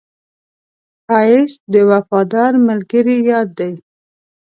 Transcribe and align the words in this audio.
ښایست 1.05 1.59
د 1.73 1.75
وفادار 1.91 2.51
ملګري 2.67 3.17
یاد 3.31 3.47
دی 3.59 3.73